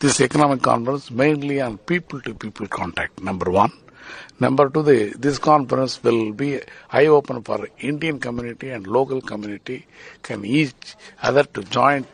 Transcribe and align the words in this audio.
this 0.00 0.20
economic 0.20 0.62
conference 0.62 1.10
mainly 1.10 1.60
on 1.60 1.78
people 1.78 2.20
to 2.22 2.34
people 2.34 2.68
contact, 2.68 3.22
number 3.22 3.50
one. 3.50 3.72
Number 4.38 4.70
two, 4.70 4.82
the, 4.82 5.14
this 5.18 5.38
conference 5.38 6.02
will 6.02 6.32
be 6.32 6.60
eye 6.90 7.06
open 7.06 7.42
for 7.42 7.68
Indian 7.78 8.18
community 8.18 8.70
and 8.70 8.86
local 8.86 9.20
community 9.20 9.86
can 10.22 10.44
each 10.44 10.96
other 11.22 11.44
to 11.44 11.62
join 11.64 12.06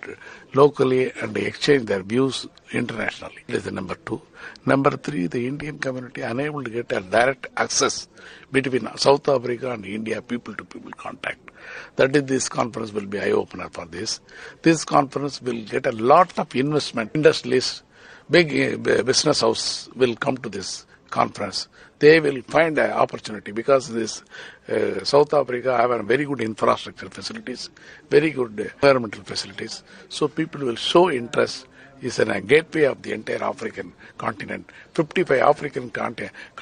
locally 0.54 1.12
and 1.20 1.36
exchange 1.36 1.84
their 1.84 2.02
views 2.02 2.46
internationally. 2.72 3.42
This 3.46 3.58
is 3.58 3.64
the 3.64 3.70
number 3.70 3.94
two. 3.94 4.20
Number 4.64 4.90
three, 4.90 5.26
the 5.28 5.46
Indian 5.46 5.78
community 5.78 6.22
unable 6.22 6.64
to 6.64 6.70
get 6.70 6.90
a 6.92 7.00
direct 7.00 7.46
access 7.56 8.08
between 8.50 8.88
South 8.96 9.28
Africa 9.28 9.72
and 9.72 9.84
India 9.84 10.20
people 10.22 10.54
to 10.54 10.64
people 10.64 10.90
contact. 10.92 11.50
That 11.96 12.14
is, 12.16 12.24
this 12.24 12.48
conference 12.48 12.92
will 12.92 13.06
be 13.06 13.20
eye 13.20 13.30
opener 13.30 13.68
for 13.70 13.86
this. 13.86 14.20
This 14.62 14.84
conference 14.84 15.40
will 15.42 15.62
get 15.64 15.86
a 15.86 15.92
lot 15.92 16.36
of 16.38 16.54
investment. 16.54 17.12
industries, 17.14 17.82
big 18.30 18.48
uh, 18.52 19.02
business 19.02 19.40
house 19.40 19.88
will 19.94 20.16
come 20.16 20.36
to 20.38 20.48
this 20.48 20.86
conference. 21.18 21.68
They 21.98 22.20
will 22.20 22.42
find 22.42 22.78
an 22.78 22.90
opportunity 23.04 23.52
because 23.60 23.84
this 24.00 24.22
uh, 24.68 25.04
South 25.12 25.32
Africa 25.32 25.76
have 25.76 25.90
a 25.90 26.02
very 26.02 26.24
good 26.30 26.42
infrastructure 26.42 27.08
facilities, 27.18 27.70
very 28.10 28.30
good 28.30 28.58
environmental 28.74 29.22
facilities. 29.32 29.82
So 30.08 30.28
people 30.28 30.60
will 30.68 30.80
show 30.90 31.10
interest 31.10 31.66
is 32.02 32.18
a 32.18 32.40
gateway 32.40 32.84
of 32.92 33.00
the 33.02 33.12
entire 33.12 33.42
African 33.42 33.92
continent. 34.18 34.70
55 34.92 35.40
African 35.40 35.90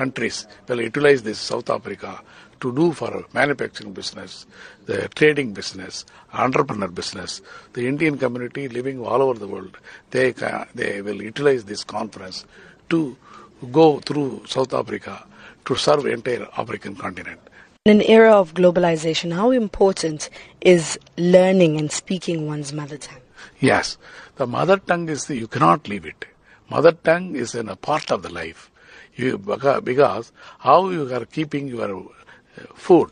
countries 0.01 0.47
will 0.69 0.81
utilize 0.81 1.23
this 1.25 1.41
South 1.41 1.69
Africa 1.71 2.21
to 2.61 2.73
do 2.73 2.93
for 2.93 3.25
manufacturing 3.33 3.93
business, 3.93 4.47
the 4.87 5.09
trading 5.09 5.53
business, 5.53 6.05
entrepreneur 6.33 6.89
business. 6.89 7.43
The 7.73 7.87
Indian 7.89 8.17
community 8.17 8.69
living 8.69 9.05
all 9.05 9.21
over 9.23 9.39
the 9.39 9.49
world, 9.49 9.77
they, 10.13 10.33
they 10.75 11.03
will 11.03 11.21
utilize 11.21 11.65
this 11.65 11.83
conference 11.83 12.45
to 12.91 13.17
go 13.65 14.01
through 14.01 14.45
South 14.47 14.73
Africa 14.75 15.25
to 15.67 15.77
serve 15.77 16.07
entire 16.07 16.49
African 16.57 16.97
continent. 16.97 17.41
In 17.85 18.01
an 18.01 18.07
era 18.07 18.33
of 18.33 18.55
globalization, 18.55 19.33
how 19.33 19.51
important 19.51 20.31
is 20.61 20.99
learning 21.19 21.79
and 21.79 21.93
speaking 21.93 22.47
one's 22.47 22.73
mother 22.73 22.97
tongue? 22.97 23.21
Yes, 23.61 23.99
the 24.37 24.47
mother 24.47 24.79
tongue 24.79 25.09
is 25.09 25.27
the, 25.27 25.37
you 25.37 25.47
cannot 25.47 25.87
leave 25.89 26.07
it. 26.07 26.25
Mother 26.71 26.93
tongue 26.93 27.37
is 27.37 27.55
in 27.55 27.69
a 27.69 27.77
part 27.77 28.11
of 28.11 28.23
the 28.23 28.31
life. 28.31 28.71
You, 29.17 29.39
because 29.39 30.33
how 30.59 30.89
you 30.89 31.15
are 31.15 31.25
keeping 31.27 31.69
your 31.69 31.95
uh, 31.95 32.63
food. 32.75 33.11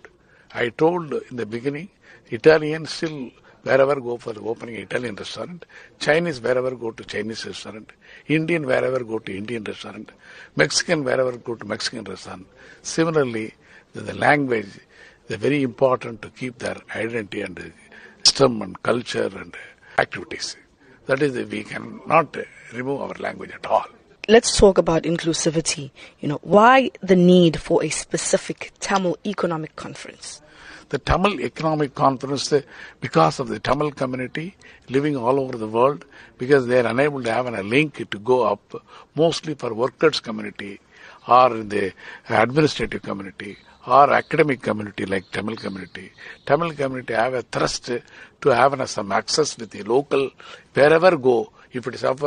I 0.55 0.71
told 0.71 1.13
in 1.13 1.37
the 1.37 1.47
beginning, 1.47 1.91
Italian 2.31 2.87
still 2.87 3.31
wherever 3.63 4.01
go 4.01 4.17
for 4.17 4.35
opening 4.41 4.77
Italian 4.77 5.15
restaurant, 5.15 5.65
Chinese 5.99 6.41
wherever 6.41 6.73
go 6.73 6.91
to 6.91 7.05
Chinese 7.05 7.47
restaurant, 7.47 7.91
Indian 8.27 8.67
wherever 8.67 9.03
go 9.05 9.19
to 9.19 9.37
Indian 9.37 9.65
restaurant, 9.65 10.11
Mexican 10.57 11.05
wherever 11.05 11.37
go 11.37 11.55
to 11.55 11.65
Mexican 11.65 12.05
restaurant. 12.05 12.47
Similarly, 12.83 13.55
the, 13.95 14.15
language 14.15 14.69
is 15.29 15.37
very 15.37 15.63
important 15.63 16.23
to 16.23 16.31
keep 16.31 16.59
their 16.59 16.77
identity 16.95 17.43
and 17.43 17.73
system 18.25 18.63
and 18.63 18.83
culture 18.83 19.31
and 19.37 19.55
activities. 19.99 20.57
That 21.07 21.23
is, 21.23 21.35
we 21.49 21.65
cannot 21.65 22.37
remove 22.73 23.01
our 23.01 23.15
language 23.19 23.51
at 23.51 23.67
all. 23.67 23.87
Let's 24.29 24.57
talk 24.57 24.79
about 24.79 25.03
inclusivity. 25.03 25.91
You 26.21 26.29
know, 26.29 26.39
why 26.43 26.91
the 27.03 27.17
need 27.17 27.61
for 27.61 27.83
a 27.83 27.91
specific 27.91 28.73
Tamil 28.79 29.19
economic 29.27 29.75
conference? 29.75 30.42
The 30.89 30.99
Tamil 30.99 31.41
Economic 31.41 31.95
Conference, 31.95 32.53
because 33.01 33.41
of 33.41 33.49
the 33.49 33.59
Tamil 33.59 33.93
community 33.93 34.57
living 34.89 35.17
all 35.17 35.41
over 35.41 35.57
the 35.57 35.67
world, 35.67 36.05
because 36.39 36.67
they 36.67 36.81
are 36.81 36.87
unable 36.87 37.23
to 37.23 37.33
have 37.33 37.47
a 37.47 37.63
link 37.63 38.09
to 38.11 38.19
go 38.19 38.43
up, 38.45 38.85
mostly 39.15 39.55
for 39.55 39.73
workers' 39.73 40.21
community 40.21 40.81
or 41.27 41.57
in 41.57 41.69
the 41.69 41.93
administrative 42.29 43.03
community 43.03 43.57
or 43.87 44.13
academic 44.13 44.63
community 44.63 45.05
like 45.07 45.31
Tamil 45.31 45.57
community. 45.57 46.13
Tamil 46.47 46.73
community 46.73 47.15
have 47.15 47.35
a 47.35 47.43
thrust 47.43 47.91
to 48.41 48.49
have 48.51 48.89
some 48.89 49.13
access 49.13 49.57
with 49.59 49.71
the 49.71 49.83
local, 49.83 50.31
wherever 50.73 51.17
go, 51.17 51.53
if 51.73 51.87
it 51.87 51.95
is 51.95 52.01
South 52.01 52.23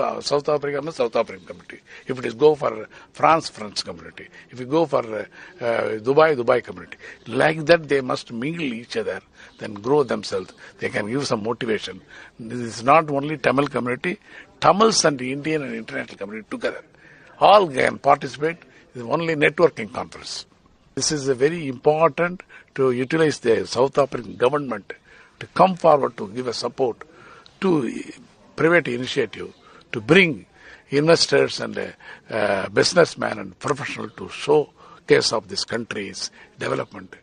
Africa, 0.49 0.91
South 0.91 1.15
African 1.15 1.45
community. 1.45 1.81
If 2.07 2.17
it 2.19 2.25
is 2.25 2.33
go 2.33 2.55
for 2.55 2.87
France, 3.13 3.49
France 3.49 3.83
community. 3.83 4.27
If 4.49 4.59
you 4.59 4.65
go 4.65 4.85
for 4.85 4.99
uh, 4.99 5.25
Dubai, 5.59 6.35
Dubai 6.35 6.63
community. 6.63 6.97
Like 7.27 7.65
that, 7.65 7.87
they 7.87 8.01
must 8.01 8.31
mingle 8.31 8.63
each 8.63 8.97
other, 8.97 9.21
then 9.59 9.75
grow 9.75 10.03
themselves. 10.03 10.53
They 10.79 10.89
can 10.89 11.07
give 11.07 11.27
some 11.27 11.43
motivation. 11.43 12.01
This 12.39 12.59
is 12.59 12.83
not 12.83 13.09
only 13.09 13.37
Tamil 13.37 13.67
community, 13.67 14.19
Tamils 14.59 15.05
and 15.05 15.21
Indian 15.21 15.63
and 15.63 15.75
international 15.75 16.17
community 16.17 16.47
together. 16.49 16.83
All 17.39 17.67
can 17.67 17.97
participate. 17.97 18.57
It's 18.93 19.03
only 19.03 19.35
networking 19.35 19.93
conference. 19.93 20.45
This 20.95 21.11
is 21.11 21.27
very 21.27 21.67
important 21.67 22.41
to 22.75 22.91
utilize 22.91 23.39
the 23.39 23.67
South 23.67 23.97
African 23.97 24.37
government 24.37 24.93
to 25.39 25.47
come 25.47 25.75
forward 25.75 26.15
to 26.17 26.29
give 26.29 26.47
a 26.47 26.53
support 26.53 27.03
to 27.59 27.91
private 28.55 28.87
initiative 28.87 29.53
to 29.91 30.01
bring 30.01 30.45
investors 30.89 31.59
and 31.59 31.93
uh, 32.29 32.69
businessmen 32.69 33.39
and 33.39 33.59
professionals 33.59 34.11
to 34.17 34.29
show 34.29 34.69
case 35.07 35.33
of 35.33 35.47
this 35.47 35.63
country's 35.63 36.31
development. 36.57 37.15